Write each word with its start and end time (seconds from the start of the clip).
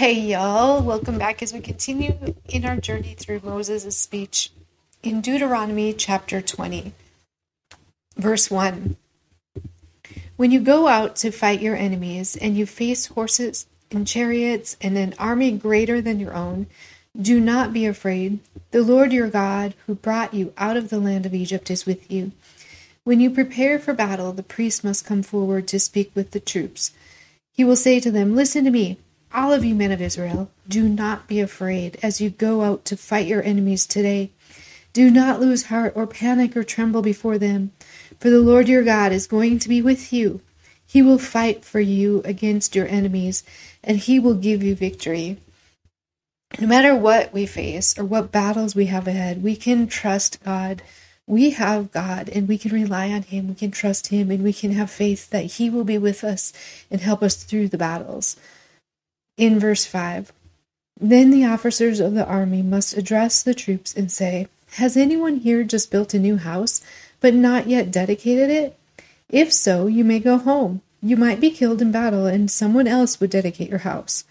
Hey, 0.00 0.18
y'all. 0.18 0.82
Welcome 0.82 1.18
back 1.18 1.42
as 1.42 1.52
we 1.52 1.60
continue 1.60 2.14
in 2.48 2.64
our 2.64 2.78
journey 2.78 3.14
through 3.18 3.42
Moses' 3.44 3.98
speech 3.98 4.50
in 5.02 5.20
Deuteronomy 5.20 5.92
chapter 5.92 6.40
20, 6.40 6.94
verse 8.16 8.50
1. 8.50 8.96
When 10.36 10.50
you 10.50 10.60
go 10.60 10.88
out 10.88 11.16
to 11.16 11.30
fight 11.30 11.60
your 11.60 11.76
enemies 11.76 12.34
and 12.34 12.56
you 12.56 12.64
face 12.64 13.08
horses 13.08 13.66
and 13.90 14.06
chariots 14.06 14.78
and 14.80 14.96
an 14.96 15.14
army 15.18 15.52
greater 15.52 16.00
than 16.00 16.18
your 16.18 16.32
own, 16.32 16.66
do 17.20 17.38
not 17.38 17.74
be 17.74 17.84
afraid. 17.84 18.38
The 18.70 18.80
Lord 18.80 19.12
your 19.12 19.28
God, 19.28 19.74
who 19.84 19.94
brought 19.94 20.32
you 20.32 20.54
out 20.56 20.78
of 20.78 20.88
the 20.88 20.98
land 20.98 21.26
of 21.26 21.34
Egypt, 21.34 21.70
is 21.70 21.84
with 21.84 22.10
you. 22.10 22.32
When 23.04 23.20
you 23.20 23.28
prepare 23.28 23.78
for 23.78 23.92
battle, 23.92 24.32
the 24.32 24.42
priest 24.42 24.82
must 24.82 25.04
come 25.04 25.22
forward 25.22 25.68
to 25.68 25.78
speak 25.78 26.10
with 26.14 26.30
the 26.30 26.40
troops. 26.40 26.92
He 27.52 27.64
will 27.64 27.76
say 27.76 28.00
to 28.00 28.10
them, 28.10 28.34
Listen 28.34 28.64
to 28.64 28.70
me. 28.70 28.96
All 29.32 29.52
of 29.52 29.64
you 29.64 29.76
men 29.76 29.92
of 29.92 30.02
Israel, 30.02 30.50
do 30.68 30.88
not 30.88 31.28
be 31.28 31.38
afraid 31.38 31.98
as 32.02 32.20
you 32.20 32.30
go 32.30 32.62
out 32.62 32.84
to 32.86 32.96
fight 32.96 33.28
your 33.28 33.44
enemies 33.44 33.86
today. 33.86 34.32
Do 34.92 35.08
not 35.08 35.38
lose 35.38 35.66
heart 35.66 35.92
or 35.94 36.08
panic 36.08 36.56
or 36.56 36.64
tremble 36.64 37.00
before 37.00 37.38
them, 37.38 37.70
for 38.18 38.28
the 38.28 38.40
Lord 38.40 38.68
your 38.68 38.82
God 38.82 39.12
is 39.12 39.28
going 39.28 39.60
to 39.60 39.68
be 39.68 39.80
with 39.80 40.12
you. 40.12 40.40
He 40.84 41.00
will 41.00 41.18
fight 41.18 41.64
for 41.64 41.78
you 41.78 42.22
against 42.24 42.74
your 42.74 42.88
enemies, 42.88 43.44
and 43.84 43.98
he 43.98 44.18
will 44.18 44.34
give 44.34 44.64
you 44.64 44.74
victory. 44.74 45.38
No 46.58 46.66
matter 46.66 46.96
what 46.96 47.32
we 47.32 47.46
face 47.46 47.96
or 47.96 48.04
what 48.04 48.32
battles 48.32 48.74
we 48.74 48.86
have 48.86 49.06
ahead, 49.06 49.44
we 49.44 49.54
can 49.54 49.86
trust 49.86 50.42
God. 50.42 50.82
We 51.28 51.50
have 51.50 51.92
God 51.92 52.28
and 52.28 52.48
we 52.48 52.58
can 52.58 52.72
rely 52.72 53.10
on 53.10 53.22
Him. 53.22 53.46
We 53.46 53.54
can 53.54 53.70
trust 53.70 54.08
Him 54.08 54.32
and 54.32 54.42
we 54.42 54.52
can 54.52 54.72
have 54.72 54.90
faith 54.90 55.30
that 55.30 55.44
He 55.44 55.70
will 55.70 55.84
be 55.84 55.96
with 55.96 56.24
us 56.24 56.52
and 56.90 57.00
help 57.00 57.22
us 57.22 57.36
through 57.36 57.68
the 57.68 57.78
battles 57.78 58.34
in 59.40 59.58
verse 59.58 59.86
5. 59.86 60.32
Then 61.00 61.30
the 61.30 61.46
officers 61.46 61.98
of 61.98 62.12
the 62.12 62.26
army 62.26 62.60
must 62.60 62.96
address 62.96 63.42
the 63.42 63.54
troops 63.54 63.94
and 63.94 64.12
say, 64.12 64.48
Has 64.72 64.98
anyone 64.98 65.36
here 65.36 65.64
just 65.64 65.90
built 65.90 66.12
a 66.12 66.18
new 66.18 66.36
house, 66.36 66.82
but 67.20 67.32
not 67.32 67.66
yet 67.66 67.90
dedicated 67.90 68.50
it? 68.50 68.78
If 69.30 69.50
so, 69.50 69.86
you 69.86 70.04
may 70.04 70.20
go 70.20 70.36
home. 70.36 70.82
You 71.02 71.16
might 71.16 71.40
be 71.40 71.50
killed 71.50 71.80
in 71.80 71.90
battle, 71.90 72.26
and 72.26 72.50
someone 72.50 72.86
else 72.86 73.18
would 73.18 73.30
dedicate 73.30 73.70
your 73.70 73.78
house. 73.78 74.24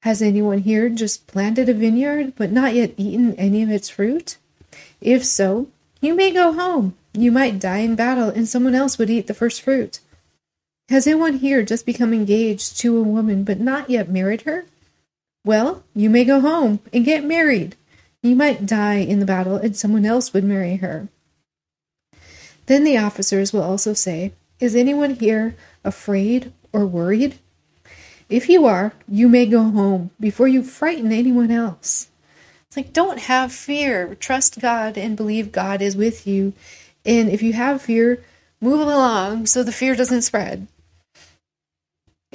Has 0.00 0.22
anyone 0.22 0.60
here 0.60 0.88
just 0.88 1.26
planted 1.26 1.68
a 1.68 1.74
vineyard, 1.74 2.32
but 2.36 2.50
not 2.50 2.74
yet 2.74 2.94
eaten 2.96 3.34
any 3.34 3.62
of 3.62 3.70
its 3.70 3.90
fruit? 3.90 4.38
If 5.02 5.22
so, 5.22 5.68
you 6.00 6.14
may 6.14 6.32
go 6.32 6.54
home. 6.54 6.94
You 7.12 7.30
might 7.30 7.58
die 7.58 7.78
in 7.78 7.94
battle, 7.94 8.30
and 8.30 8.48
someone 8.48 8.74
else 8.74 8.96
would 8.96 9.10
eat 9.10 9.26
the 9.26 9.34
first 9.34 9.60
fruit. 9.60 10.00
Has 10.88 11.06
anyone 11.06 11.38
here 11.38 11.64
just 11.64 11.84
become 11.84 12.14
engaged 12.14 12.78
to 12.78 12.96
a 12.96 13.02
woman 13.02 13.42
but 13.42 13.58
not 13.58 13.90
yet 13.90 14.08
married 14.08 14.42
her? 14.42 14.66
Well, 15.44 15.82
you 15.94 16.08
may 16.08 16.24
go 16.24 16.40
home 16.40 16.78
and 16.92 17.04
get 17.04 17.24
married. 17.24 17.74
You 18.22 18.36
might 18.36 18.66
die 18.66 18.96
in 18.98 19.18
the 19.18 19.26
battle 19.26 19.56
and 19.56 19.76
someone 19.76 20.06
else 20.06 20.32
would 20.32 20.44
marry 20.44 20.76
her. 20.76 21.08
Then 22.66 22.84
the 22.84 22.98
officers 22.98 23.52
will 23.52 23.62
also 23.62 23.94
say, 23.94 24.32
Is 24.60 24.76
anyone 24.76 25.14
here 25.14 25.56
afraid 25.84 26.52
or 26.72 26.86
worried? 26.86 27.38
If 28.28 28.48
you 28.48 28.66
are, 28.66 28.92
you 29.08 29.28
may 29.28 29.46
go 29.46 29.64
home 29.64 30.10
before 30.18 30.48
you 30.48 30.62
frighten 30.62 31.12
anyone 31.12 31.50
else. 31.50 32.08
It's 32.66 32.76
like, 32.76 32.92
don't 32.92 33.20
have 33.20 33.52
fear. 33.52 34.16
Trust 34.16 34.60
God 34.60 34.98
and 34.98 35.16
believe 35.16 35.52
God 35.52 35.80
is 35.80 35.96
with 35.96 36.26
you. 36.26 36.52
And 37.04 37.28
if 37.28 37.42
you 37.42 37.52
have 37.52 37.82
fear, 37.82 38.24
move 38.60 38.80
along 38.80 39.46
so 39.46 39.62
the 39.62 39.70
fear 39.72 39.94
doesn't 39.94 40.22
spread. 40.22 40.66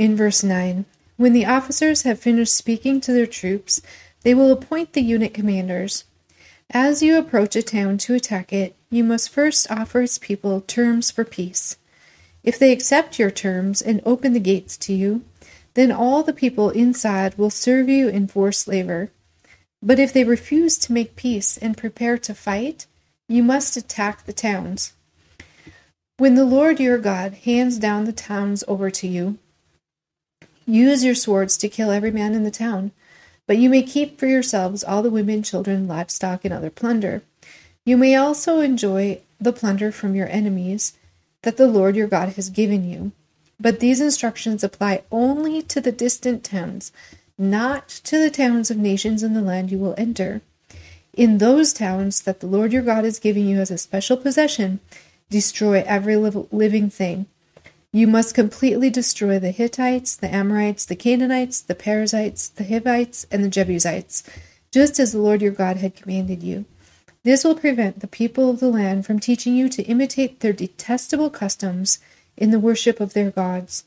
In 0.01 0.15
verse 0.15 0.43
9, 0.43 0.85
when 1.17 1.31
the 1.31 1.45
officers 1.45 2.01
have 2.01 2.17
finished 2.19 2.55
speaking 2.55 3.01
to 3.01 3.13
their 3.13 3.27
troops, 3.27 3.83
they 4.23 4.33
will 4.33 4.51
appoint 4.51 4.93
the 4.93 5.01
unit 5.03 5.31
commanders. 5.31 6.05
As 6.71 7.03
you 7.03 7.19
approach 7.19 7.55
a 7.55 7.61
town 7.61 7.99
to 7.99 8.15
attack 8.15 8.51
it, 8.51 8.75
you 8.89 9.03
must 9.03 9.29
first 9.29 9.69
offer 9.69 10.01
its 10.01 10.17
people 10.17 10.61
terms 10.61 11.11
for 11.11 11.23
peace. 11.23 11.77
If 12.43 12.57
they 12.57 12.71
accept 12.71 13.19
your 13.19 13.29
terms 13.29 13.79
and 13.79 14.01
open 14.03 14.33
the 14.33 14.39
gates 14.39 14.75
to 14.77 14.93
you, 14.93 15.23
then 15.75 15.91
all 15.91 16.23
the 16.23 16.33
people 16.33 16.71
inside 16.71 17.37
will 17.37 17.51
serve 17.51 17.87
you 17.87 18.07
in 18.07 18.27
forced 18.27 18.67
labor. 18.67 19.11
But 19.83 19.99
if 19.99 20.11
they 20.11 20.23
refuse 20.23 20.79
to 20.79 20.93
make 20.93 21.15
peace 21.15 21.57
and 21.57 21.77
prepare 21.77 22.17
to 22.17 22.33
fight, 22.33 22.87
you 23.29 23.43
must 23.43 23.77
attack 23.77 24.25
the 24.25 24.33
towns. 24.33 24.93
When 26.17 26.33
the 26.33 26.43
Lord 26.43 26.79
your 26.79 26.97
God 26.97 27.35
hands 27.45 27.77
down 27.77 28.05
the 28.05 28.11
towns 28.11 28.63
over 28.67 28.89
to 28.89 29.07
you, 29.07 29.37
Use 30.65 31.03
your 31.03 31.15
swords 31.15 31.57
to 31.57 31.69
kill 31.69 31.91
every 31.91 32.11
man 32.11 32.33
in 32.33 32.43
the 32.43 32.51
town, 32.51 32.91
but 33.47 33.57
you 33.57 33.69
may 33.69 33.83
keep 33.83 34.19
for 34.19 34.27
yourselves 34.27 34.83
all 34.83 35.01
the 35.01 35.09
women, 35.09 35.43
children, 35.43 35.87
livestock, 35.87 36.45
and 36.45 36.53
other 36.53 36.69
plunder. 36.69 37.23
You 37.83 37.97
may 37.97 38.15
also 38.15 38.59
enjoy 38.59 39.21
the 39.39 39.53
plunder 39.53 39.91
from 39.91 40.15
your 40.15 40.27
enemies 40.27 40.93
that 41.41 41.57
the 41.57 41.67
Lord 41.67 41.95
your 41.95 42.07
God 42.07 42.29
has 42.33 42.49
given 42.49 42.87
you. 42.87 43.11
But 43.59 43.79
these 43.79 44.01
instructions 44.01 44.63
apply 44.63 45.03
only 45.11 45.61
to 45.63 45.81
the 45.81 45.91
distant 45.91 46.43
towns, 46.43 46.91
not 47.37 47.89
to 48.05 48.19
the 48.19 48.29
towns 48.29 48.69
of 48.71 48.77
nations 48.77 49.23
in 49.23 49.33
the 49.33 49.41
land 49.41 49.71
you 49.71 49.77
will 49.77 49.95
enter. 49.97 50.41
In 51.13 51.39
those 51.39 51.73
towns 51.73 52.21
that 52.21 52.39
the 52.39 52.47
Lord 52.47 52.71
your 52.71 52.83
God 52.83 53.03
is 53.03 53.19
giving 53.19 53.47
you 53.47 53.59
as 53.59 53.71
a 53.71 53.77
special 53.77 54.17
possession, 54.17 54.79
destroy 55.29 55.83
every 55.85 56.15
living 56.15 56.89
thing 56.89 57.25
you 57.93 58.07
must 58.07 58.33
completely 58.33 58.89
destroy 58.89 59.37
the 59.37 59.51
Hittites, 59.51 60.15
the 60.15 60.33
Amorites, 60.33 60.85
the 60.85 60.95
Canaanites, 60.95 61.61
the 61.61 61.75
Perizzites, 61.75 62.47
the 62.47 62.63
Hivites, 62.63 63.25
and 63.29 63.43
the 63.43 63.49
Jebusites, 63.49 64.23
just 64.71 64.97
as 64.97 65.11
the 65.11 65.19
Lord 65.19 65.41
your 65.41 65.51
God 65.51 65.77
had 65.77 65.95
commanded 65.95 66.41
you. 66.41 66.65
This 67.23 67.43
will 67.43 67.55
prevent 67.55 67.99
the 67.99 68.07
people 68.07 68.49
of 68.49 68.61
the 68.61 68.69
land 68.69 69.05
from 69.05 69.19
teaching 69.19 69.55
you 69.55 69.67
to 69.69 69.83
imitate 69.83 70.39
their 70.39 70.53
detestable 70.53 71.29
customs 71.29 71.99
in 72.37 72.51
the 72.51 72.59
worship 72.59 72.99
of 72.99 73.13
their 73.13 73.29
gods, 73.29 73.83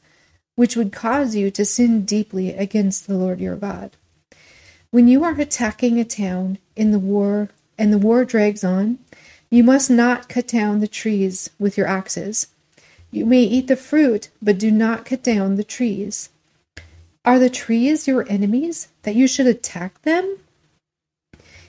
which 0.54 0.76
would 0.76 0.92
cause 0.92 1.34
you 1.34 1.50
to 1.50 1.64
sin 1.64 2.04
deeply 2.04 2.50
against 2.50 3.06
the 3.06 3.16
Lord 3.16 3.40
your 3.40 3.56
God. 3.56 3.96
When 4.90 5.08
you 5.08 5.24
are 5.24 5.40
attacking 5.40 5.98
a 5.98 6.04
town 6.04 6.58
in 6.76 6.92
the 6.92 6.98
war 6.98 7.48
and 7.78 7.92
the 7.92 7.98
war 7.98 8.24
drags 8.24 8.62
on, 8.62 8.98
you 9.50 9.64
must 9.64 9.90
not 9.90 10.28
cut 10.28 10.46
down 10.46 10.80
the 10.80 10.86
trees 10.86 11.50
with 11.58 11.76
your 11.78 11.88
axes. 11.88 12.48
You 13.14 13.24
may 13.24 13.44
eat 13.44 13.68
the 13.68 13.76
fruit, 13.76 14.30
but 14.42 14.58
do 14.58 14.72
not 14.72 15.04
cut 15.04 15.22
down 15.22 15.54
the 15.54 15.62
trees. 15.62 16.30
Are 17.24 17.38
the 17.38 17.48
trees 17.48 18.08
your 18.08 18.28
enemies, 18.28 18.88
that 19.04 19.14
you 19.14 19.28
should 19.28 19.46
attack 19.46 20.02
them? 20.02 20.38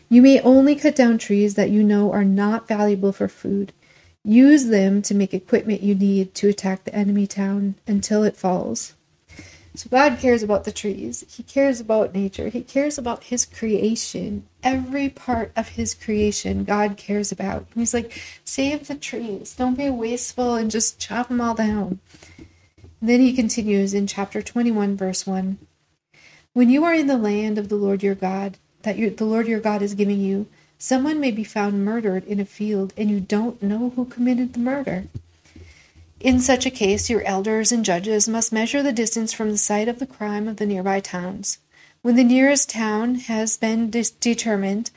You 0.10 0.24
may 0.24 0.40
only 0.40 0.74
cut 0.74 0.96
down 0.96 1.20
trees 1.20 1.54
that 1.54 1.70
you 1.70 1.84
know 1.84 2.12
are 2.12 2.26
not 2.26 2.68
valuable 2.68 3.12
for 3.12 3.28
food. 3.28 3.74
Use 4.24 4.70
them 4.70 5.04
to 5.04 5.14
make 5.14 5.36
equipment 5.36 5.84
you 5.84 5.94
need 5.94 6.34
to 6.34 6.50
attack 6.50 6.84
the 6.84 6.96
enemy 6.96 7.28
town 7.28 7.76
until 7.86 8.24
it 8.24 8.36
falls. 8.36 8.96
So 9.76 9.90
God 9.90 10.20
cares 10.20 10.42
about 10.42 10.64
the 10.64 10.72
trees. 10.72 11.26
He 11.28 11.44
cares 11.44 11.80
about 11.80 12.14
nature. 12.14 12.48
He 12.48 12.62
cares 12.62 12.98
about 12.98 13.26
his 13.26 13.46
creation. 13.46 14.48
Every 14.64 15.10
part 15.10 15.52
of 15.56 15.70
his 15.70 15.94
creation 15.94 16.64
God 16.64 16.96
cares 16.96 17.32
about. 17.32 17.68
He's 17.76 17.94
like, 17.94 18.22
save 18.46 18.88
the 18.88 18.96
trees. 18.96 19.54
Don't 19.54 19.78
be 19.78 19.90
wasteful 19.90 20.56
and 20.56 20.72
just 20.72 21.00
chop 21.00 21.28
them 21.28 21.42
all 21.42 21.56
down. 21.56 22.00
And 22.38 23.10
then 23.10 23.20
he 23.20 23.34
continues 23.34 23.94
in 23.94 24.08
chapter 24.08 24.42
21, 24.42 24.96
verse 24.96 25.28
1. 25.28 25.58
When 26.54 26.70
you 26.70 26.86
are 26.86 26.94
in 26.94 27.08
the 27.08 27.18
land 27.18 27.58
of 27.58 27.68
the 27.68 27.76
Lord 27.76 28.02
your 28.02 28.16
God, 28.16 28.58
that 28.84 28.96
the 28.96 29.26
Lord 29.26 29.48
your 29.48 29.60
God 29.60 29.82
is 29.82 29.94
giving 29.94 30.22
you, 30.22 30.48
someone 30.78 31.20
may 31.20 31.32
be 31.32 31.44
found 31.44 31.84
murdered 31.84 32.24
in 32.26 32.40
a 32.40 32.46
field, 32.46 32.94
and 32.96 33.12
you 33.12 33.20
don't 33.20 33.62
know 33.62 33.92
who 33.96 34.06
committed 34.06 34.54
the 34.54 34.60
murder. 34.60 35.08
In 36.26 36.40
such 36.40 36.66
a 36.66 36.72
case, 36.72 37.08
your 37.08 37.22
elders 37.22 37.72
and 37.72 37.86
judges 37.86 38.28
must 38.28 38.52
measure 38.52 38.82
the 38.82 38.92
distance 38.92 39.32
from 39.32 39.52
the 39.52 39.60
site 39.60 39.88
of 39.88 40.00
the 40.00 40.08
crime 40.08 40.48
of 40.48 40.58
the 40.58 40.66
nearby 40.66 41.00
towns. 41.00 41.60
When 42.02 42.16
the 42.16 42.24
nearest 42.24 42.68
town 42.68 43.14
has 43.30 43.58
been 43.58 43.92
de- 43.92 44.06
determined, 44.20 44.90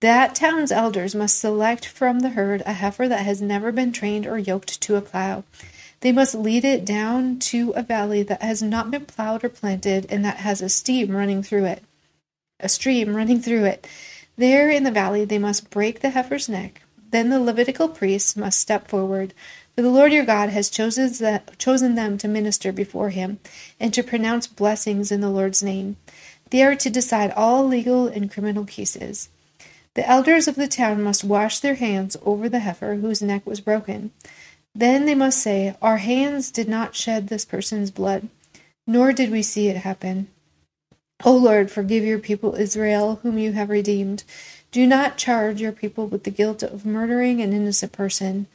that 0.00 0.34
town's 0.34 0.70
elders 0.70 1.14
must 1.14 1.40
select 1.40 1.86
from 1.86 2.20
the 2.20 2.28
herd 2.28 2.62
a 2.66 2.74
heifer 2.74 3.08
that 3.08 3.24
has 3.24 3.40
never 3.40 3.72
been 3.72 3.92
trained 3.92 4.26
or 4.26 4.36
yoked 4.36 4.78
to 4.82 4.96
a 4.96 5.00
plow. 5.00 5.44
They 6.00 6.12
must 6.12 6.34
lead 6.34 6.66
it 6.66 6.84
down 6.84 7.38
to 7.38 7.70
a 7.70 7.82
valley 7.82 8.22
that 8.22 8.42
has 8.42 8.60
not 8.60 8.90
been 8.90 9.06
plowed 9.06 9.42
or 9.42 9.48
planted 9.48 10.06
and 10.10 10.22
that 10.26 10.36
has 10.36 10.60
a 10.60 10.68
stream 10.68 11.16
running 11.16 11.42
through 11.42 11.64
it. 11.64 11.82
A 12.60 12.68
stream 12.68 13.16
running 13.16 13.40
through 13.40 13.64
it. 13.64 13.86
There 14.36 14.68
in 14.68 14.84
the 14.84 14.90
valley 14.90 15.24
they 15.24 15.38
must 15.38 15.70
break 15.70 16.00
the 16.00 16.10
heifer's 16.10 16.46
neck. 16.46 16.82
Then 17.10 17.30
the 17.30 17.40
Levitical 17.40 17.88
priests 17.88 18.36
must 18.36 18.58
step 18.58 18.88
forward, 18.88 19.32
for 19.74 19.82
the 19.82 19.90
Lord 19.90 20.12
your 20.12 20.24
God 20.24 20.50
has 20.50 20.70
chosen 20.70 21.94
them 21.94 22.18
to 22.18 22.28
minister 22.28 22.72
before 22.72 23.10
him 23.10 23.40
and 23.80 23.92
to 23.92 24.02
pronounce 24.02 24.46
blessings 24.46 25.10
in 25.10 25.20
the 25.20 25.30
Lord's 25.30 25.62
name. 25.62 25.96
They 26.50 26.62
are 26.62 26.76
to 26.76 26.90
decide 26.90 27.32
all 27.32 27.66
legal 27.66 28.06
and 28.06 28.30
criminal 28.30 28.64
cases. 28.64 29.28
The 29.94 30.08
elders 30.08 30.46
of 30.46 30.56
the 30.56 30.68
town 30.68 31.02
must 31.02 31.24
wash 31.24 31.60
their 31.60 31.74
hands 31.74 32.16
over 32.24 32.48
the 32.48 32.60
heifer 32.60 32.96
whose 32.96 33.22
neck 33.22 33.46
was 33.46 33.60
broken. 33.60 34.12
Then 34.74 35.06
they 35.06 35.14
must 35.14 35.40
say, 35.40 35.76
Our 35.80 35.98
hands 35.98 36.50
did 36.50 36.68
not 36.68 36.96
shed 36.96 37.28
this 37.28 37.44
person's 37.44 37.90
blood, 37.90 38.28
nor 38.86 39.12
did 39.12 39.30
we 39.30 39.42
see 39.42 39.68
it 39.68 39.78
happen. 39.78 40.28
O 41.24 41.36
Lord, 41.36 41.70
forgive 41.70 42.04
your 42.04 42.18
people 42.18 42.56
Israel, 42.56 43.20
whom 43.22 43.38
you 43.38 43.52
have 43.52 43.70
redeemed. 43.70 44.24
Do 44.72 44.86
not 44.86 45.16
charge 45.16 45.60
your 45.60 45.72
people 45.72 46.08
with 46.08 46.24
the 46.24 46.30
guilt 46.30 46.64
of 46.64 46.84
murdering 46.84 47.40
an 47.40 47.52
innocent 47.52 47.92
person. 47.92 48.48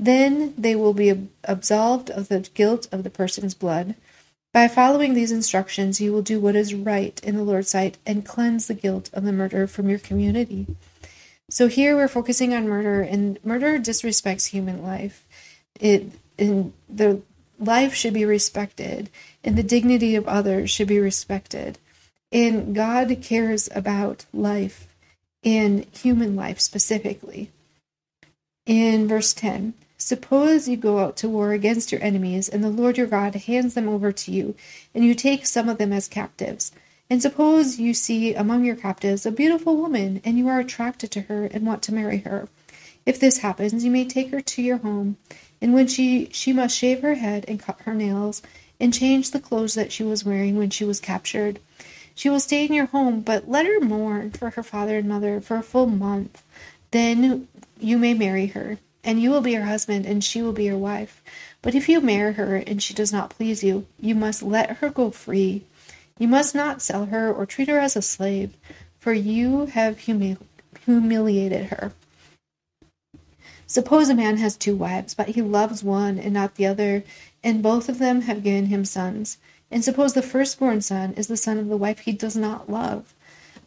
Then 0.00 0.54
they 0.56 0.74
will 0.74 0.94
be 0.94 1.28
absolved 1.44 2.08
of 2.08 2.28
the 2.28 2.48
guilt 2.54 2.88
of 2.90 3.04
the 3.04 3.10
person's 3.10 3.52
blood. 3.52 3.96
By 4.50 4.66
following 4.66 5.12
these 5.12 5.30
instructions, 5.30 6.00
you 6.00 6.10
will 6.10 6.22
do 6.22 6.40
what 6.40 6.56
is 6.56 6.72
right 6.72 7.20
in 7.22 7.36
the 7.36 7.42
Lord's 7.42 7.68
sight 7.68 7.98
and 8.06 8.24
cleanse 8.24 8.66
the 8.66 8.74
guilt 8.74 9.10
of 9.12 9.24
the 9.24 9.32
murder 9.32 9.66
from 9.66 9.90
your 9.90 9.98
community. 9.98 10.66
So 11.50 11.68
here 11.68 11.94
we're 11.94 12.08
focusing 12.08 12.54
on 12.54 12.66
murder, 12.66 13.02
and 13.02 13.38
murder 13.44 13.78
disrespects 13.78 14.46
human 14.46 14.82
life. 14.82 15.26
It 15.78 16.12
and 16.38 16.72
the 16.88 17.20
life 17.58 17.92
should 17.92 18.14
be 18.14 18.24
respected, 18.24 19.10
and 19.44 19.54
the 19.54 19.62
dignity 19.62 20.14
of 20.14 20.26
others 20.26 20.70
should 20.70 20.88
be 20.88 20.98
respected. 20.98 21.78
And 22.32 22.74
God 22.74 23.14
cares 23.20 23.68
about 23.74 24.24
life 24.32 24.88
and 25.44 25.84
human 25.92 26.36
life 26.36 26.58
specifically. 26.58 27.50
In 28.64 29.06
verse 29.06 29.34
10, 29.34 29.74
Suppose 30.02 30.66
you 30.66 30.78
go 30.78 30.98
out 30.98 31.18
to 31.18 31.28
war 31.28 31.52
against 31.52 31.92
your 31.92 32.02
enemies, 32.02 32.48
and 32.48 32.64
the 32.64 32.70
Lord 32.70 32.96
your 32.96 33.06
God 33.06 33.34
hands 33.34 33.74
them 33.74 33.86
over 33.86 34.10
to 34.12 34.32
you, 34.32 34.54
and 34.94 35.04
you 35.04 35.14
take 35.14 35.44
some 35.44 35.68
of 35.68 35.76
them 35.76 35.92
as 35.92 36.08
captives. 36.08 36.72
And 37.10 37.20
suppose 37.20 37.78
you 37.78 37.92
see 37.92 38.32
among 38.32 38.64
your 38.64 38.76
captives 38.76 39.26
a 39.26 39.30
beautiful 39.30 39.76
woman, 39.76 40.22
and 40.24 40.38
you 40.38 40.48
are 40.48 40.58
attracted 40.58 41.10
to 41.10 41.20
her 41.22 41.44
and 41.44 41.66
want 41.66 41.82
to 41.82 41.92
marry 41.92 42.20
her. 42.20 42.48
If 43.04 43.20
this 43.20 43.38
happens, 43.38 43.84
you 43.84 43.90
may 43.90 44.06
take 44.06 44.30
her 44.30 44.40
to 44.40 44.62
your 44.62 44.78
home, 44.78 45.18
and 45.60 45.74
when 45.74 45.86
she 45.86 46.30
she 46.32 46.54
must 46.54 46.78
shave 46.78 47.02
her 47.02 47.16
head 47.16 47.44
and 47.46 47.60
cut 47.60 47.82
her 47.82 47.94
nails, 47.94 48.40
and 48.80 48.94
change 48.94 49.32
the 49.32 49.38
clothes 49.38 49.74
that 49.74 49.92
she 49.92 50.02
was 50.02 50.24
wearing 50.24 50.56
when 50.56 50.70
she 50.70 50.84
was 50.84 50.98
captured. 50.98 51.60
She 52.14 52.30
will 52.30 52.40
stay 52.40 52.64
in 52.64 52.72
your 52.72 52.86
home, 52.86 53.20
but 53.20 53.50
let 53.50 53.66
her 53.66 53.80
mourn 53.80 54.30
for 54.30 54.48
her 54.50 54.62
father 54.62 54.96
and 54.96 55.08
mother 55.10 55.42
for 55.42 55.58
a 55.58 55.62
full 55.62 55.86
month. 55.86 56.42
Then 56.90 57.48
you 57.78 57.98
may 57.98 58.14
marry 58.14 58.46
her 58.46 58.78
and 59.02 59.20
you 59.20 59.30
will 59.30 59.40
be 59.40 59.54
her 59.54 59.64
husband, 59.64 60.06
and 60.06 60.22
she 60.22 60.42
will 60.42 60.52
be 60.52 60.64
your 60.64 60.78
wife. 60.78 61.22
But 61.62 61.74
if 61.74 61.88
you 61.88 62.00
marry 62.00 62.34
her 62.34 62.56
and 62.56 62.82
she 62.82 62.94
does 62.94 63.12
not 63.12 63.30
please 63.30 63.62
you, 63.62 63.86
you 63.98 64.14
must 64.14 64.42
let 64.42 64.78
her 64.78 64.90
go 64.90 65.10
free. 65.10 65.64
You 66.18 66.28
must 66.28 66.54
not 66.54 66.82
sell 66.82 67.06
her 67.06 67.32
or 67.32 67.46
treat 67.46 67.68
her 67.68 67.78
as 67.78 67.96
a 67.96 68.02
slave, 68.02 68.56
for 68.98 69.12
you 69.12 69.66
have 69.66 70.00
humi- 70.00 70.36
humiliated 70.84 71.66
her. 71.66 71.92
Suppose 73.66 74.08
a 74.08 74.14
man 74.14 74.36
has 74.38 74.56
two 74.56 74.74
wives, 74.74 75.14
but 75.14 75.28
he 75.28 75.42
loves 75.42 75.84
one 75.84 76.18
and 76.18 76.34
not 76.34 76.56
the 76.56 76.66
other, 76.66 77.04
and 77.42 77.62
both 77.62 77.88
of 77.88 77.98
them 77.98 78.22
have 78.22 78.42
given 78.42 78.66
him 78.66 78.84
sons. 78.84 79.38
And 79.70 79.84
suppose 79.84 80.12
the 80.12 80.22
firstborn 80.22 80.80
son 80.80 81.14
is 81.14 81.28
the 81.28 81.36
son 81.36 81.56
of 81.56 81.68
the 81.68 81.76
wife 81.76 82.00
he 82.00 82.12
does 82.12 82.36
not 82.36 82.68
love. 82.68 83.14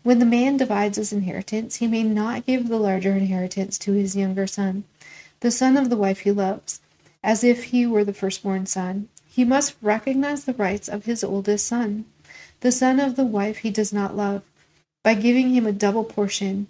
When 0.03 0.19
the 0.19 0.25
man 0.25 0.57
divides 0.57 0.97
his 0.97 1.13
inheritance, 1.13 1.77
he 1.77 1.87
may 1.87 2.03
not 2.03 2.45
give 2.45 2.67
the 2.67 2.77
larger 2.77 3.13
inheritance 3.13 3.77
to 3.79 3.93
his 3.93 4.15
younger 4.15 4.45
son 4.45 4.83
the 5.43 5.51
son 5.51 5.75
of 5.75 5.89
the 5.89 5.97
wife 5.97 6.21
he 6.21 6.31
loves, 6.31 6.79
as 7.21 7.43
if 7.43 7.65
he 7.65 7.85
were 7.85 8.05
the 8.05 8.13
firstborn 8.13 8.65
son. 8.65 9.09
He 9.27 9.43
must 9.43 9.75
recognize 9.81 10.45
the 10.45 10.53
rights 10.53 10.87
of 10.87 11.03
his 11.03 11.21
oldest 11.21 11.67
son, 11.67 12.05
the 12.61 12.71
son 12.71 12.97
of 12.97 13.17
the 13.17 13.25
wife 13.25 13.57
he 13.57 13.69
does 13.69 13.91
not 13.91 14.15
love, 14.15 14.41
by 15.03 15.15
giving 15.15 15.49
him 15.49 15.67
a 15.67 15.73
double 15.73 16.05
portion. 16.05 16.67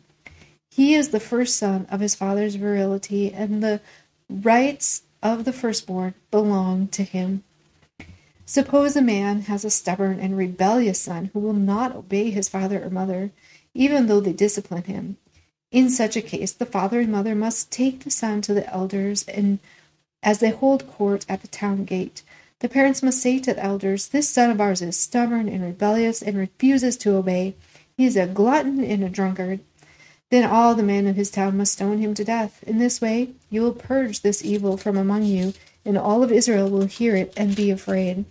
He 0.71 0.95
is 0.95 1.09
the 1.09 1.19
first 1.19 1.55
son 1.55 1.85
of 1.91 1.99
his 1.99 2.15
father's 2.15 2.55
virility, 2.55 3.31
and 3.31 3.61
the 3.61 3.79
rights 4.27 5.03
of 5.21 5.45
the 5.45 5.53
firstborn 5.53 6.15
belong 6.31 6.87
to 6.87 7.03
him. 7.03 7.43
Suppose 8.47 8.95
a 8.95 9.03
man 9.03 9.41
has 9.41 9.63
a 9.63 9.69
stubborn 9.69 10.19
and 10.19 10.35
rebellious 10.35 10.99
son 10.99 11.29
who 11.31 11.39
will 11.39 11.53
not 11.53 11.95
obey 11.95 12.31
his 12.31 12.49
father 12.49 12.83
or 12.83 12.89
mother, 12.89 13.29
even 13.75 14.07
though 14.07 14.19
they 14.19 14.33
discipline 14.33 14.85
him. 14.85 15.17
In 15.73 15.89
such 15.89 16.15
a 16.15 16.21
case, 16.21 16.51
the 16.51 16.67
father 16.67 16.99
and 16.99 17.11
mother 17.11 17.33
must 17.33 17.71
take 17.71 18.03
the 18.03 18.11
son 18.11 18.41
to 18.43 18.53
the 18.53 18.71
elders, 18.71 19.23
and 19.27 19.57
as 20.21 20.37
they 20.37 20.51
hold 20.51 20.87
court 20.87 21.25
at 21.27 21.41
the 21.41 21.47
town 21.47 21.83
gate, 21.83 22.21
the 22.59 22.69
parents 22.69 23.01
must 23.01 23.19
say 23.19 23.39
to 23.39 23.55
the 23.55 23.63
elders, 23.63 24.09
This 24.09 24.29
son 24.29 24.51
of 24.51 24.61
ours 24.61 24.83
is 24.83 24.99
stubborn 24.99 25.49
and 25.49 25.63
rebellious 25.63 26.21
and 26.21 26.37
refuses 26.37 26.95
to 26.97 27.15
obey. 27.15 27.55
He 27.97 28.05
is 28.05 28.15
a 28.15 28.27
glutton 28.27 28.83
and 28.83 29.03
a 29.03 29.09
drunkard. 29.09 29.61
Then 30.29 30.47
all 30.47 30.75
the 30.75 30.83
men 30.83 31.07
of 31.07 31.15
his 31.15 31.31
town 31.31 31.57
must 31.57 31.73
stone 31.73 31.97
him 31.97 32.13
to 32.13 32.23
death. 32.23 32.63
In 32.67 32.77
this 32.77 33.01
way, 33.01 33.31
you 33.49 33.63
will 33.63 33.73
purge 33.73 34.21
this 34.21 34.45
evil 34.45 34.77
from 34.77 34.95
among 34.95 35.23
you, 35.23 35.53
and 35.83 35.97
all 35.97 36.21
of 36.21 36.31
Israel 36.31 36.69
will 36.69 36.85
hear 36.85 37.15
it 37.15 37.33
and 37.35 37.55
be 37.55 37.71
afraid. 37.71 38.25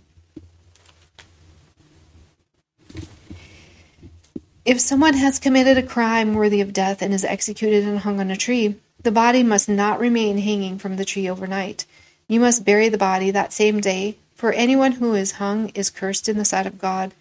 If 4.65 4.79
someone 4.79 5.15
has 5.15 5.39
committed 5.39 5.77
a 5.77 5.83
crime 5.83 6.33
worthy 6.33 6.61
of 6.61 6.71
death 6.71 7.01
and 7.01 7.13
is 7.13 7.25
executed 7.25 7.83
and 7.83 7.99
hung 7.99 8.21
on 8.21 8.31
a 8.31 8.37
tree, 8.37 8.75
the 9.01 9.11
body 9.11 9.43
must 9.43 9.67
not 9.67 9.99
remain 9.99 10.37
hanging 10.37 10.77
from 10.77 10.95
the 10.95 11.03
tree 11.03 11.29
overnight. 11.29 11.85
You 12.29 12.39
must 12.39 12.63
bury 12.63 12.87
the 12.87 12.97
body 12.97 13.29
that 13.31 13.51
same 13.51 13.81
day, 13.81 14.15
for 14.35 14.53
anyone 14.53 14.93
who 14.93 15.15
is 15.15 15.33
hung 15.33 15.67
is 15.69 15.89
cursed 15.89 16.29
in 16.29 16.37
the 16.37 16.45
sight 16.45 16.65
of 16.65 16.79
God. 16.79 17.13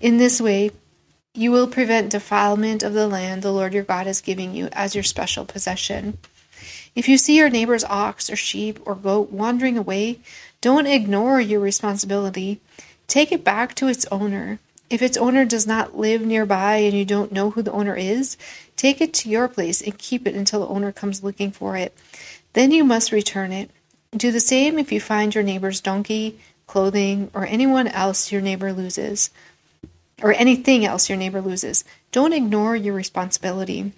In 0.00 0.18
this 0.18 0.40
way, 0.40 0.72
you 1.34 1.52
will 1.52 1.68
prevent 1.68 2.10
defilement 2.10 2.82
of 2.82 2.94
the 2.94 3.06
land 3.06 3.42
the 3.42 3.52
Lord 3.52 3.74
your 3.74 3.84
God 3.84 4.08
is 4.08 4.20
giving 4.20 4.52
you 4.52 4.68
as 4.72 4.96
your 4.96 5.04
special 5.04 5.44
possession. 5.44 6.18
If 6.96 7.08
you 7.08 7.16
see 7.16 7.36
your 7.36 7.48
neighbor's 7.48 7.84
ox 7.84 8.28
or 8.28 8.34
sheep 8.34 8.80
or 8.84 8.96
goat 8.96 9.30
wandering 9.30 9.78
away, 9.78 10.18
don't 10.60 10.88
ignore 10.88 11.40
your 11.40 11.60
responsibility. 11.60 12.60
Take 13.06 13.30
it 13.30 13.44
back 13.44 13.76
to 13.76 13.86
its 13.86 14.04
owner. 14.06 14.58
If 14.90 15.02
its 15.02 15.16
owner 15.16 15.44
does 15.44 15.66
not 15.66 15.98
live 15.98 16.22
nearby 16.22 16.76
and 16.76 16.94
you 16.94 17.04
don't 17.04 17.32
know 17.32 17.50
who 17.50 17.62
the 17.62 17.72
owner 17.72 17.94
is, 17.94 18.36
take 18.76 19.00
it 19.00 19.12
to 19.14 19.28
your 19.28 19.48
place 19.48 19.82
and 19.82 19.98
keep 19.98 20.26
it 20.26 20.34
until 20.34 20.60
the 20.60 20.68
owner 20.68 20.92
comes 20.92 21.22
looking 21.22 21.50
for 21.50 21.76
it. 21.76 21.96
Then 22.54 22.70
you 22.70 22.84
must 22.84 23.12
return 23.12 23.52
it. 23.52 23.70
Do 24.16 24.32
the 24.32 24.40
same 24.40 24.78
if 24.78 24.90
you 24.90 25.00
find 25.00 25.34
your 25.34 25.44
neighbor's 25.44 25.80
donkey, 25.80 26.38
clothing, 26.66 27.30
or 27.34 27.46
anyone 27.46 27.88
else 27.88 28.32
your 28.32 28.40
neighbor 28.40 28.72
loses, 28.72 29.30
or 30.22 30.32
anything 30.32 30.86
else 30.86 31.08
your 31.08 31.18
neighbor 31.18 31.42
loses. 31.42 31.84
Don't 32.10 32.32
ignore 32.32 32.74
your 32.74 32.94
responsibility. 32.94 33.92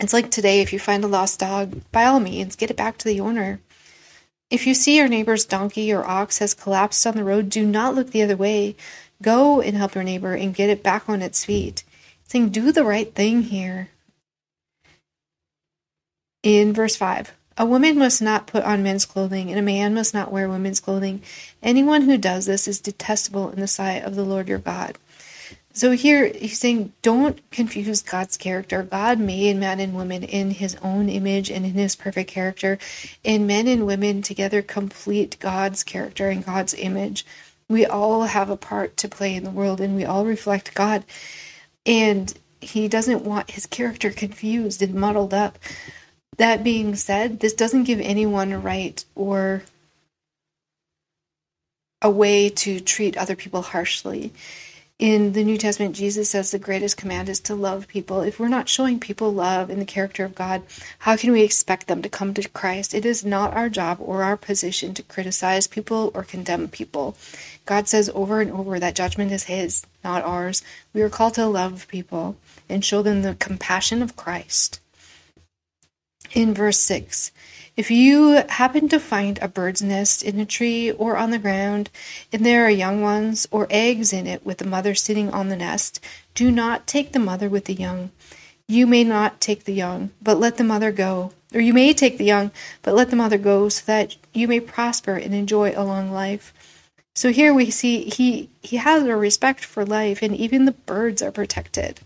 It's 0.00 0.12
like 0.12 0.30
today 0.30 0.60
if 0.60 0.72
you 0.72 0.78
find 0.78 1.02
a 1.02 1.08
lost 1.08 1.40
dog, 1.40 1.80
by 1.90 2.04
all 2.04 2.20
means, 2.20 2.56
get 2.56 2.70
it 2.70 2.76
back 2.76 2.98
to 2.98 3.08
the 3.08 3.20
owner. 3.20 3.60
If 4.50 4.66
you 4.66 4.74
see 4.74 4.96
your 4.96 5.08
neighbor's 5.08 5.44
donkey 5.44 5.92
or 5.92 6.04
ox 6.04 6.38
has 6.38 6.54
collapsed 6.54 7.06
on 7.06 7.16
the 7.16 7.24
road, 7.24 7.48
do 7.48 7.66
not 7.66 7.94
look 7.94 8.10
the 8.10 8.22
other 8.22 8.36
way. 8.36 8.76
Go 9.22 9.60
and 9.60 9.76
help 9.76 9.94
your 9.94 10.04
neighbor 10.04 10.34
and 10.34 10.54
get 10.54 10.68
it 10.68 10.82
back 10.82 11.08
on 11.08 11.22
its 11.22 11.44
feet. 11.44 11.84
Saying, 12.24 12.50
do 12.50 12.72
the 12.72 12.84
right 12.84 13.14
thing 13.14 13.42
here. 13.42 13.88
In 16.42 16.72
verse 16.72 16.96
5, 16.96 17.32
a 17.56 17.66
woman 17.66 17.96
must 17.96 18.20
not 18.20 18.46
put 18.46 18.64
on 18.64 18.82
men's 18.82 19.04
clothing, 19.04 19.50
and 19.50 19.58
a 19.58 19.62
man 19.62 19.94
must 19.94 20.12
not 20.12 20.32
wear 20.32 20.48
women's 20.48 20.80
clothing. 20.80 21.22
Anyone 21.62 22.02
who 22.02 22.18
does 22.18 22.46
this 22.46 22.66
is 22.66 22.80
detestable 22.80 23.50
in 23.50 23.60
the 23.60 23.68
sight 23.68 24.02
of 24.02 24.16
the 24.16 24.24
Lord 24.24 24.48
your 24.48 24.58
God. 24.58 24.98
So 25.74 25.92
here 25.92 26.26
he's 26.26 26.58
saying, 26.58 26.92
don't 27.00 27.38
confuse 27.50 28.02
God's 28.02 28.36
character. 28.36 28.82
God 28.82 29.18
made 29.18 29.56
man 29.56 29.80
and 29.80 29.94
woman 29.94 30.22
in 30.22 30.50
his 30.50 30.76
own 30.82 31.08
image 31.08 31.50
and 31.50 31.64
in 31.64 31.72
his 31.72 31.96
perfect 31.96 32.30
character. 32.30 32.78
And 33.24 33.46
men 33.46 33.66
and 33.66 33.86
women 33.86 34.20
together 34.20 34.60
complete 34.60 35.38
God's 35.40 35.82
character 35.82 36.28
and 36.28 36.44
God's 36.44 36.74
image. 36.74 37.24
We 37.72 37.86
all 37.86 38.24
have 38.24 38.50
a 38.50 38.56
part 38.56 38.98
to 38.98 39.08
play 39.08 39.34
in 39.34 39.44
the 39.44 39.50
world 39.50 39.80
and 39.80 39.96
we 39.96 40.04
all 40.04 40.26
reflect 40.26 40.74
God. 40.74 41.04
And 41.86 42.32
he 42.60 42.86
doesn't 42.86 43.24
want 43.24 43.52
his 43.52 43.64
character 43.64 44.10
confused 44.10 44.82
and 44.82 44.94
muddled 44.94 45.32
up. 45.32 45.58
That 46.36 46.62
being 46.62 46.94
said, 46.96 47.40
this 47.40 47.54
doesn't 47.54 47.84
give 47.84 47.98
anyone 47.98 48.52
a 48.52 48.58
right 48.58 49.02
or 49.14 49.62
a 52.02 52.10
way 52.10 52.50
to 52.50 52.78
treat 52.78 53.16
other 53.16 53.36
people 53.36 53.62
harshly 53.62 54.32
in 55.02 55.32
the 55.32 55.42
New 55.42 55.58
Testament, 55.58 55.96
Jesus 55.96 56.30
says 56.30 56.52
the 56.52 56.60
greatest 56.60 56.96
command 56.96 57.28
is 57.28 57.40
to 57.40 57.56
love 57.56 57.88
people. 57.88 58.20
If 58.20 58.38
we're 58.38 58.46
not 58.46 58.68
showing 58.68 59.00
people 59.00 59.32
love 59.32 59.68
in 59.68 59.80
the 59.80 59.84
character 59.84 60.24
of 60.24 60.36
God, 60.36 60.62
how 61.00 61.16
can 61.16 61.32
we 61.32 61.42
expect 61.42 61.88
them 61.88 62.02
to 62.02 62.08
come 62.08 62.32
to 62.34 62.48
Christ? 62.50 62.94
It 62.94 63.04
is 63.04 63.24
not 63.24 63.52
our 63.52 63.68
job 63.68 63.98
or 64.00 64.22
our 64.22 64.36
position 64.36 64.94
to 64.94 65.02
criticize 65.02 65.66
people 65.66 66.12
or 66.14 66.22
condemn 66.22 66.68
people. 66.68 67.16
God 67.66 67.88
says 67.88 68.12
over 68.14 68.40
and 68.40 68.52
over 68.52 68.78
that 68.78 68.94
judgment 68.94 69.32
is 69.32 69.42
His, 69.42 69.84
not 70.04 70.22
ours. 70.22 70.62
We 70.94 71.02
are 71.02 71.10
called 71.10 71.34
to 71.34 71.46
love 71.46 71.88
people 71.88 72.36
and 72.68 72.84
show 72.84 73.02
them 73.02 73.22
the 73.22 73.34
compassion 73.34 74.02
of 74.02 74.14
Christ. 74.14 74.78
In 76.32 76.54
verse 76.54 76.78
6, 76.78 77.32
if 77.76 77.90
you 77.90 78.42
happen 78.48 78.88
to 78.88 79.00
find 79.00 79.38
a 79.38 79.48
bird's 79.48 79.80
nest 79.80 80.22
in 80.22 80.38
a 80.38 80.44
tree 80.44 80.90
or 80.90 81.16
on 81.16 81.30
the 81.30 81.38
ground, 81.38 81.90
and 82.32 82.44
there 82.44 82.66
are 82.66 82.70
young 82.70 83.00
ones 83.00 83.48
or 83.50 83.66
eggs 83.70 84.12
in 84.12 84.26
it 84.26 84.44
with 84.44 84.58
the 84.58 84.66
mother 84.66 84.94
sitting 84.94 85.30
on 85.30 85.48
the 85.48 85.56
nest, 85.56 85.98
do 86.34 86.50
not 86.50 86.86
take 86.86 87.12
the 87.12 87.18
mother 87.18 87.48
with 87.48 87.64
the 87.64 87.74
young. 87.74 88.10
You 88.68 88.86
may 88.86 89.04
not 89.04 89.40
take 89.40 89.64
the 89.64 89.74
young, 89.74 90.10
but 90.20 90.38
let 90.38 90.56
the 90.56 90.64
mother 90.64 90.92
go. 90.92 91.32
Or 91.54 91.60
you 91.60 91.74
may 91.74 91.92
take 91.92 92.18
the 92.18 92.24
young, 92.24 92.50
but 92.82 92.94
let 92.94 93.10
the 93.10 93.16
mother 93.16 93.38
go, 93.38 93.68
so 93.68 93.82
that 93.86 94.16
you 94.32 94.48
may 94.48 94.60
prosper 94.60 95.14
and 95.14 95.34
enjoy 95.34 95.72
a 95.74 95.84
long 95.84 96.10
life. 96.10 96.52
So 97.14 97.30
here 97.30 97.52
we 97.52 97.70
see 97.70 98.04
he 98.04 98.48
he 98.62 98.76
has 98.76 99.02
a 99.02 99.16
respect 99.16 99.64
for 99.64 99.84
life 99.84 100.22
and 100.22 100.34
even 100.34 100.64
the 100.64 100.72
birds 100.72 101.20
are 101.20 101.30
protected. 101.30 102.00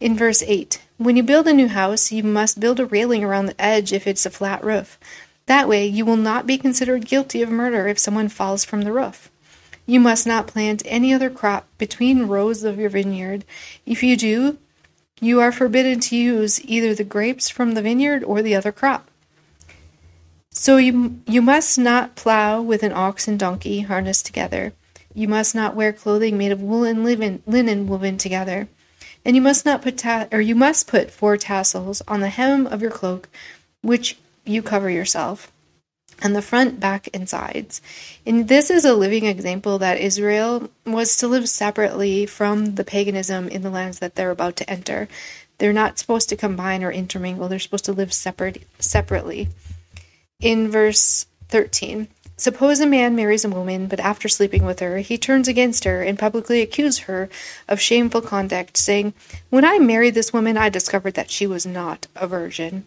In 0.00 0.16
verse 0.16 0.44
8, 0.46 0.80
when 0.96 1.16
you 1.16 1.24
build 1.24 1.48
a 1.48 1.52
new 1.52 1.68
house, 1.68 2.12
you 2.12 2.22
must 2.22 2.60
build 2.60 2.78
a 2.78 2.86
railing 2.86 3.24
around 3.24 3.46
the 3.46 3.60
edge 3.60 3.92
if 3.92 4.06
it's 4.06 4.24
a 4.24 4.30
flat 4.30 4.62
roof. 4.62 4.98
That 5.46 5.68
way, 5.68 5.86
you 5.86 6.04
will 6.04 6.16
not 6.16 6.46
be 6.46 6.56
considered 6.56 7.06
guilty 7.06 7.42
of 7.42 7.50
murder 7.50 7.88
if 7.88 7.98
someone 7.98 8.28
falls 8.28 8.64
from 8.64 8.82
the 8.82 8.92
roof. 8.92 9.30
You 9.86 9.98
must 9.98 10.26
not 10.26 10.46
plant 10.46 10.82
any 10.84 11.12
other 11.12 11.30
crop 11.30 11.66
between 11.78 12.26
rows 12.26 12.62
of 12.62 12.78
your 12.78 12.90
vineyard. 12.90 13.44
If 13.86 14.02
you 14.02 14.16
do, 14.16 14.58
you 15.20 15.40
are 15.40 15.50
forbidden 15.50 15.98
to 16.00 16.16
use 16.16 16.64
either 16.64 16.94
the 16.94 17.04
grapes 17.04 17.48
from 17.48 17.74
the 17.74 17.82
vineyard 17.82 18.22
or 18.22 18.40
the 18.40 18.54
other 18.54 18.70
crop. 18.70 19.10
So 20.50 20.76
you, 20.76 21.20
you 21.26 21.42
must 21.42 21.78
not 21.78 22.14
plow 22.14 22.60
with 22.60 22.82
an 22.82 22.92
ox 22.92 23.26
and 23.26 23.38
donkey 23.38 23.80
harnessed 23.80 24.26
together. 24.26 24.74
You 25.14 25.26
must 25.26 25.54
not 25.54 25.74
wear 25.74 25.92
clothing 25.92 26.38
made 26.38 26.52
of 26.52 26.62
wool 26.62 26.84
and 26.84 27.02
linen, 27.02 27.42
linen 27.46 27.88
woven 27.88 28.18
together. 28.18 28.68
And 29.24 29.36
you 29.36 29.42
must 29.42 29.66
not 29.66 29.82
put 29.82 29.98
ta- 29.98 30.28
or 30.32 30.40
you 30.40 30.54
must 30.54 30.86
put 30.86 31.10
four 31.10 31.36
tassels 31.36 32.02
on 32.08 32.20
the 32.20 32.28
hem 32.28 32.66
of 32.66 32.80
your 32.80 32.90
cloak, 32.90 33.28
which 33.82 34.18
you 34.44 34.62
cover 34.62 34.88
yourself 34.88 35.52
and 36.20 36.34
the 36.34 36.42
front, 36.42 36.80
back, 36.80 37.08
and 37.14 37.28
sides. 37.28 37.80
And 38.26 38.48
this 38.48 38.70
is 38.70 38.84
a 38.84 38.94
living 38.94 39.24
example 39.24 39.78
that 39.78 39.98
Israel 39.98 40.70
was 40.84 41.16
to 41.18 41.28
live 41.28 41.48
separately 41.48 42.26
from 42.26 42.74
the 42.74 42.84
paganism 42.84 43.48
in 43.48 43.62
the 43.62 43.70
lands 43.70 44.00
that 44.00 44.14
they're 44.14 44.30
about 44.30 44.56
to 44.56 44.70
enter. 44.70 45.08
They're 45.58 45.72
not 45.72 45.98
supposed 45.98 46.28
to 46.30 46.36
combine 46.36 46.82
or 46.82 46.90
intermingle, 46.90 47.48
they're 47.48 47.58
supposed 47.58 47.84
to 47.86 47.92
live 47.92 48.12
separate, 48.12 48.66
separately. 48.78 49.48
In 50.40 50.70
verse 50.70 51.26
13, 51.48 52.08
suppose 52.38 52.80
a 52.80 52.86
man 52.86 53.14
marries 53.14 53.44
a 53.44 53.50
woman, 53.50 53.86
but 53.86 54.00
after 54.00 54.28
sleeping 54.28 54.64
with 54.64 54.80
her, 54.80 54.98
he 54.98 55.18
turns 55.18 55.48
against 55.48 55.84
her 55.84 56.02
and 56.02 56.18
publicly 56.18 56.62
accuses 56.62 57.00
her 57.00 57.28
of 57.68 57.80
shameful 57.80 58.22
conduct, 58.22 58.78
saying, 58.78 59.12
When 59.50 59.64
I 59.64 59.78
married 59.78 60.14
this 60.14 60.32
woman, 60.32 60.56
I 60.56 60.70
discovered 60.70 61.14
that 61.14 61.30
she 61.30 61.46
was 61.46 61.66
not 61.66 62.06
a 62.16 62.26
virgin. 62.26 62.86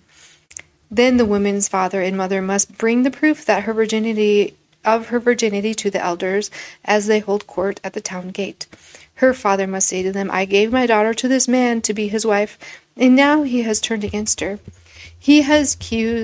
Then 0.90 1.18
the 1.18 1.26
woman's 1.26 1.68
father 1.68 2.02
and 2.02 2.18
mother 2.18 2.42
must 2.42 2.78
bring 2.78 3.04
the 3.04 3.12
proof 3.12 3.46
that 3.46 3.64
her 3.64 3.74
virginity 3.74 4.56
of 4.84 5.08
her 5.08 5.20
virginity 5.20 5.74
to 5.76 5.92
the 5.92 6.04
elders 6.04 6.50
as 6.84 7.08
they 7.08 7.20
hold 7.20 7.48
court 7.48 7.80
at 7.84 7.94
the 7.94 8.02
town 8.02 8.30
gate. 8.30 8.68
Her 9.16 9.34
father 9.34 9.68
must 9.68 9.88
say 9.88 10.02
to 10.02 10.12
them, 10.12 10.30
I 10.32 10.46
gave 10.46 10.72
my 10.72 10.88
daughter 10.88 11.14
to 11.14 11.28
this 11.28 11.48
man 11.48 11.82
to 11.82 11.94
be 11.94 12.08
his 12.08 12.26
wife, 12.26 12.58
and 12.98 13.16
now 13.16 13.44
he 13.44 13.62
has 13.62 13.80
turned 13.80 14.04
against 14.04 14.40
her. 14.42 14.60
He 15.24 15.44
has 15.44 15.78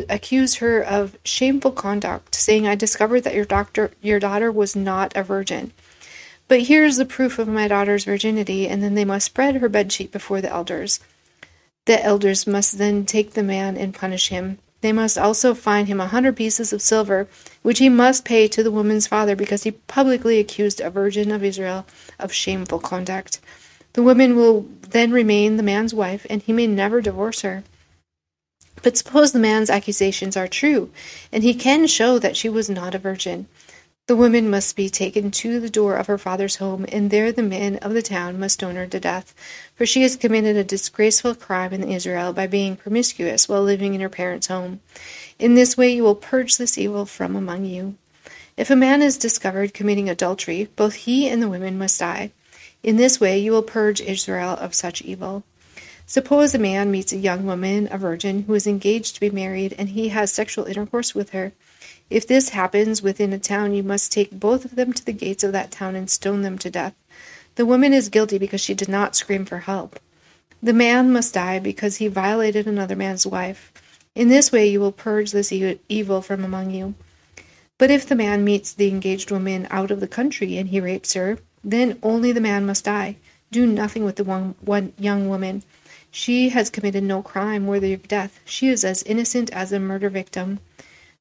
accused 0.09 0.57
her 0.57 0.81
of 0.81 1.19
shameful 1.23 1.69
conduct, 1.69 2.33
saying, 2.33 2.65
I 2.65 2.73
discovered 2.73 3.21
that 3.25 3.35
your 3.35 3.45
doctor 3.45 3.91
your 4.01 4.19
daughter 4.19 4.51
was 4.51 4.75
not 4.75 5.15
a 5.15 5.21
virgin. 5.21 5.71
But 6.47 6.61
here 6.61 6.83
is 6.83 6.97
the 6.97 7.05
proof 7.05 7.37
of 7.37 7.47
my 7.47 7.67
daughter's 7.67 8.05
virginity, 8.05 8.67
and 8.67 8.81
then 8.81 8.95
they 8.95 9.05
must 9.05 9.27
spread 9.27 9.57
her 9.57 9.69
bedsheet 9.69 10.11
before 10.11 10.41
the 10.41 10.49
elders. 10.49 10.99
The 11.85 12.03
elders 12.03 12.47
must 12.47 12.79
then 12.79 13.05
take 13.05 13.33
the 13.33 13.43
man 13.43 13.77
and 13.77 13.93
punish 13.93 14.29
him. 14.29 14.57
They 14.81 14.91
must 14.91 15.15
also 15.15 15.53
fine 15.53 15.85
him 15.85 16.01
a 16.01 16.07
hundred 16.07 16.35
pieces 16.35 16.73
of 16.73 16.81
silver, 16.81 17.27
which 17.61 17.77
he 17.77 17.89
must 17.89 18.25
pay 18.25 18.47
to 18.47 18.63
the 18.63 18.71
woman's 18.71 19.05
father 19.05 19.35
because 19.35 19.61
he 19.61 19.71
publicly 19.73 20.39
accused 20.39 20.81
a 20.81 20.89
virgin 20.89 21.29
of 21.29 21.43
Israel 21.43 21.85
of 22.17 22.33
shameful 22.33 22.79
conduct. 22.79 23.41
The 23.93 24.01
woman 24.01 24.35
will 24.35 24.65
then 24.89 25.11
remain 25.11 25.57
the 25.57 25.61
man's 25.61 25.93
wife, 25.93 26.25
and 26.31 26.41
he 26.41 26.51
may 26.51 26.65
never 26.65 26.99
divorce 26.99 27.41
her. 27.41 27.63
But 28.83 28.97
suppose 28.97 29.31
the 29.31 29.39
man's 29.39 29.69
accusations 29.69 30.37
are 30.37 30.47
true, 30.47 30.91
and 31.31 31.43
he 31.43 31.53
can 31.53 31.87
show 31.87 32.19
that 32.19 32.37
she 32.37 32.49
was 32.49 32.69
not 32.69 32.95
a 32.95 32.99
virgin. 32.99 33.47
The 34.07 34.15
woman 34.15 34.49
must 34.49 34.77
be 34.77 34.89
taken 34.89 35.31
to 35.31 35.59
the 35.59 35.69
door 35.69 35.97
of 35.97 36.07
her 36.07 36.17
father's 36.17 36.55
home, 36.55 36.85
and 36.93 37.11
there 37.11 37.33
the 37.33 37.43
men 37.43 37.75
of 37.77 37.93
the 37.93 38.01
town 38.01 38.39
must 38.39 38.53
stone 38.53 38.77
her 38.77 38.87
to 38.87 39.01
death, 39.01 39.35
for 39.75 39.85
she 39.85 40.03
has 40.03 40.15
committed 40.15 40.55
a 40.55 40.63
disgraceful 40.63 41.35
crime 41.35 41.73
in 41.73 41.91
Israel 41.91 42.31
by 42.31 42.47
being 42.47 42.77
promiscuous 42.77 43.49
while 43.49 43.61
living 43.61 43.93
in 43.93 43.99
her 43.99 44.07
parents' 44.07 44.47
home. 44.47 44.79
In 45.39 45.55
this 45.55 45.75
way 45.75 45.93
you 45.93 46.03
will 46.03 46.15
purge 46.15 46.55
this 46.55 46.77
evil 46.77 47.05
from 47.05 47.35
among 47.35 47.65
you. 47.65 47.95
If 48.55 48.69
a 48.69 48.77
man 48.77 49.01
is 49.01 49.17
discovered 49.17 49.73
committing 49.73 50.09
adultery, 50.09 50.69
both 50.77 50.95
he 50.95 51.27
and 51.27 51.41
the 51.41 51.49
women 51.49 51.77
must 51.77 51.99
die. 51.99 52.31
In 52.83 52.95
this 52.95 53.19
way 53.19 53.37
you 53.37 53.51
will 53.51 53.61
purge 53.61 53.99
Israel 53.99 54.51
of 54.51 54.73
such 54.73 55.01
evil. 55.01 55.43
Suppose 56.09 56.55
a 56.55 56.57
man 56.57 56.89
meets 56.89 57.11
a 57.11 57.17
young 57.17 57.45
woman, 57.45 57.89
a 57.91 57.97
virgin, 57.97 58.43
who 58.43 58.53
is 58.53 58.65
engaged 58.65 59.15
to 59.15 59.19
be 59.19 59.29
married, 59.29 59.75
and 59.77 59.89
he 59.89 60.07
has 60.07 60.31
sexual 60.31 60.63
intercourse 60.63 61.13
with 61.13 61.31
her. 61.31 61.51
If 62.09 62.25
this 62.25 62.49
happens 62.49 63.01
within 63.01 63.33
a 63.33 63.39
town, 63.39 63.73
you 63.73 63.83
must 63.83 64.13
take 64.13 64.31
both 64.31 64.63
of 64.63 64.77
them 64.77 64.93
to 64.93 65.05
the 65.05 65.11
gates 65.11 65.43
of 65.43 65.51
that 65.51 65.69
town 65.69 65.97
and 65.97 66.09
stone 66.09 66.43
them 66.43 66.57
to 66.59 66.69
death. 66.69 66.95
The 67.55 67.65
woman 67.65 67.91
is 67.91 68.07
guilty 68.07 68.37
because 68.37 68.61
she 68.61 68.73
did 68.73 68.87
not 68.87 69.17
scream 69.17 69.43
for 69.43 69.59
help. 69.59 69.99
The 70.63 70.71
man 70.71 71.11
must 71.11 71.33
die 71.33 71.59
because 71.59 71.97
he 71.97 72.07
violated 72.07 72.67
another 72.67 72.95
man's 72.95 73.27
wife. 73.27 73.73
In 74.15 74.29
this 74.29 74.49
way, 74.49 74.65
you 74.65 74.79
will 74.79 74.93
purge 74.93 75.33
this 75.33 75.51
evil 75.51 76.21
from 76.21 76.45
among 76.45 76.71
you. 76.71 76.95
But 77.77 77.91
if 77.91 78.07
the 78.07 78.15
man 78.15 78.45
meets 78.45 78.71
the 78.71 78.87
engaged 78.87 79.29
woman 79.29 79.67
out 79.69 79.91
of 79.91 79.99
the 79.99 80.07
country 80.07 80.57
and 80.57 80.69
he 80.69 80.79
rapes 80.79 81.15
her, 81.15 81.39
then 81.65 81.99
only 82.01 82.31
the 82.31 82.39
man 82.39 82.65
must 82.65 82.85
die. 82.85 83.17
Do 83.51 83.65
nothing 83.65 84.05
with 84.05 84.15
the 84.15 84.23
one, 84.23 84.55
one 84.61 84.93
young 84.97 85.27
woman. 85.27 85.63
She 86.11 86.49
has 86.49 86.69
committed 86.69 87.03
no 87.03 87.21
crime 87.21 87.67
worthy 87.67 87.93
of 87.93 88.07
death. 88.07 88.39
She 88.45 88.69
is 88.69 88.83
as 88.83 89.03
innocent 89.03 89.49
as 89.51 89.71
a 89.71 89.79
murder 89.79 90.09
victim. 90.09 90.59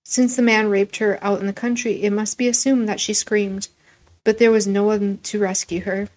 Since 0.05 0.37
the 0.37 0.43
man 0.43 0.69
raped 0.69 0.99
her 0.99 1.19
out 1.23 1.40
in 1.40 1.47
the 1.47 1.52
country, 1.52 2.02
it 2.02 2.11
must 2.11 2.38
be 2.38 2.49
assumed 2.49 2.88
that 2.88 3.00
she 3.00 3.12
screamed, 3.12 3.69
but 4.23 4.38
there 4.38 4.52
was 4.52 4.66
no 4.66 4.85
one 4.85 5.19
to 5.25 5.38
rescue 5.38 5.81
her. 5.81 6.09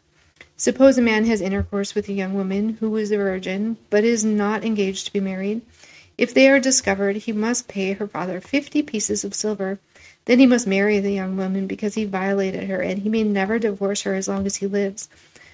Suppose 0.55 0.97
a 0.97 1.01
man 1.01 1.25
has 1.25 1.41
intercourse 1.41 1.95
with 1.95 2.09
a 2.09 2.13
young 2.13 2.33
woman 2.33 2.77
who 2.79 2.95
is 2.97 3.11
a 3.11 3.17
virgin, 3.17 3.77
but 3.89 4.03
is 4.03 4.23
not 4.23 4.63
engaged 4.63 5.05
to 5.05 5.13
be 5.13 5.19
married. 5.19 5.61
If 6.17 6.33
they 6.33 6.49
are 6.49 6.59
discovered, 6.59 7.15
he 7.15 7.31
must 7.31 7.69
pay 7.69 7.93
her 7.93 8.07
father 8.07 8.41
fifty 8.41 8.83
pieces 8.83 9.23
of 9.23 9.33
silver. 9.33 9.79
Then 10.25 10.37
he 10.37 10.45
must 10.45 10.67
marry 10.67 10.99
the 10.99 11.13
young 11.13 11.37
woman 11.37 11.65
because 11.65 11.95
he 11.95 12.03
violated 12.03 12.65
her, 12.65 12.81
and 12.81 12.99
he 12.99 13.09
may 13.09 13.23
never 13.23 13.57
divorce 13.57 14.01
her 14.01 14.15
as 14.15 14.27
long 14.27 14.45
as 14.45 14.57
he 14.57 14.67
lives. 14.67 15.07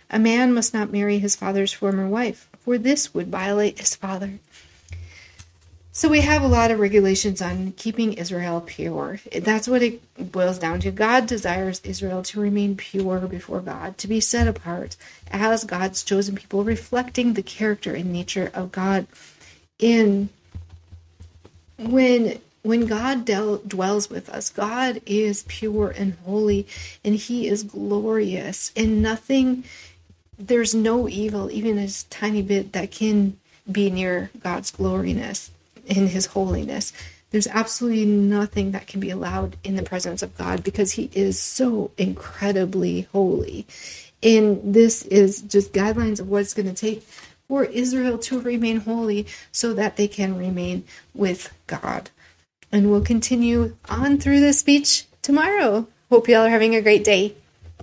A 0.10 0.20
man 0.20 0.54
must 0.54 0.74
not 0.74 0.92
marry 0.92 1.20
his 1.20 1.36
father's 1.36 1.72
former 1.72 2.08
wife, 2.08 2.50
for 2.66 2.78
this 2.78 3.14
would 3.14 3.28
violate 3.28 3.80
his 3.80 3.96
father. 3.96 4.40
So 5.94 6.10
we 6.10 6.20
have 6.22 6.42
a 6.42 6.48
lot 6.48 6.72
of 6.72 6.80
regulations 6.80 7.42
on 7.42 7.72
keeping 7.78 8.14
Israel 8.14 8.60
pure. 8.60 9.22
That's 9.32 9.66
what 9.66 9.82
it 9.82 10.02
boils 10.30 10.60
down 10.60 10.82
to. 10.82 10.92
God 10.92 11.26
desires 11.26 11.80
Israel 11.86 12.22
to 12.24 12.42
remain 12.42 12.76
pure 12.76 13.20
before 13.22 13.62
God, 13.62 13.98
to 14.00 14.08
be 14.10 14.20
set 14.20 14.46
apart 14.46 14.98
as 15.32 15.64
God's 15.64 16.04
chosen 16.04 16.36
people, 16.36 16.66
reflecting 16.66 17.34
the 17.34 17.42
character 17.42 17.94
and 17.94 18.12
nature 18.12 18.52
of 18.54 18.74
God. 18.74 19.08
In 19.80 20.28
when 21.78 22.42
when 22.62 22.88
God 22.88 23.24
del- 23.24 23.62
dwells 23.66 24.10
with 24.10 24.28
us, 24.28 24.50
God 24.50 25.00
is 25.06 25.44
pure 25.48 25.92
and 25.92 26.18
holy, 26.26 26.68
and 27.06 27.16
He 27.16 27.48
is 27.48 27.64
glorious, 27.64 28.74
and 28.76 29.02
nothing. 29.02 29.64
There's 30.38 30.75
no 30.75 31.08
evil, 31.08 31.50
even 31.51 31.77
a 31.77 31.88
tiny 32.10 32.42
bit, 32.42 32.74
that 32.74 32.92
can 32.92 33.38
be 33.72 33.89
near 33.89 34.30
God's 34.39 34.72
gloriness 34.72 35.51
in 35.86 36.08
his 36.08 36.27
holiness. 36.27 36.94
There's 37.32 37.48
absolutely 37.48 38.06
nothing 38.06 38.72
that 38.72 38.88
can 38.88 39.00
be 39.00 39.10
allowed 39.10 39.58
in 39.63 39.75
the 39.75 39.84
presence 39.84 40.22
of 40.22 40.38
God 40.38 40.63
because 40.63 40.94
he 40.94 41.10
is 41.13 41.39
so 41.39 41.92
incredibly 41.98 43.01
holy. 43.12 43.65
And 44.24 44.74
this 44.74 45.04
is 45.04 45.42
just 45.42 45.74
guidelines 45.74 46.20
of 46.20 46.30
what 46.30 46.42
it's 46.42 46.54
going 46.54 46.68
to 46.68 46.74
take 46.74 47.04
for 47.48 47.65
Israel 47.65 48.18
to 48.18 48.42
remain 48.42 48.77
holy 48.77 49.27
so 49.51 49.74
that 49.74 49.98
they 49.98 50.08
can 50.08 50.38
remain 50.38 50.84
with 51.13 51.54
God. 51.68 52.10
And 52.72 52.89
we'll 52.89 53.01
continue 53.01 53.75
on 53.89 54.18
through 54.18 54.39
this 54.39 54.60
speech 54.60 55.06
tomorrow. 55.22 55.88
Hope 56.10 56.27
y'all 56.27 56.46
are 56.46 56.50
having 56.50 56.75
a 56.75 56.82
great 56.82 57.04
day. 57.04 57.36